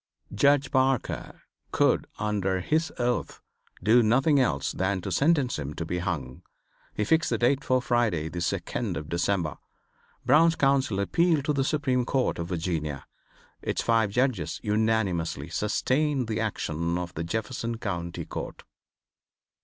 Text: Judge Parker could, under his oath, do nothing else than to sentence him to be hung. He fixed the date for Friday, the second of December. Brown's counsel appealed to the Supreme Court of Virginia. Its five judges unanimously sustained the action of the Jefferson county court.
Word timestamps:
Judge 0.33 0.71
Parker 0.71 1.43
could, 1.71 2.07
under 2.17 2.59
his 2.59 2.91
oath, 2.97 3.39
do 3.83 4.01
nothing 4.01 4.39
else 4.39 4.71
than 4.71 4.99
to 5.01 5.11
sentence 5.11 5.59
him 5.59 5.75
to 5.75 5.85
be 5.85 5.99
hung. 5.99 6.41
He 6.95 7.03
fixed 7.03 7.29
the 7.29 7.37
date 7.37 7.63
for 7.63 7.83
Friday, 7.83 8.27
the 8.27 8.41
second 8.41 8.97
of 8.97 9.09
December. 9.09 9.59
Brown's 10.25 10.55
counsel 10.55 10.99
appealed 10.99 11.45
to 11.45 11.53
the 11.53 11.63
Supreme 11.63 12.03
Court 12.03 12.39
of 12.39 12.47
Virginia. 12.47 13.05
Its 13.61 13.83
five 13.83 14.09
judges 14.09 14.59
unanimously 14.63 15.49
sustained 15.49 16.27
the 16.27 16.39
action 16.41 16.97
of 16.97 17.13
the 17.13 17.23
Jefferson 17.23 17.77
county 17.77 18.25
court. 18.25 18.63